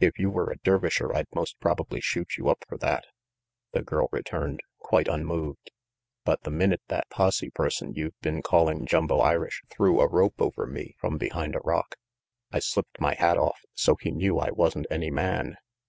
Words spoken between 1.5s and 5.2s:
probably shoot you up for that," the girl returned, quite